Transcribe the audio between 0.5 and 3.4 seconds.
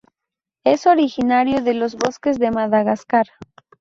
Es originario de los bosques de Madagascar.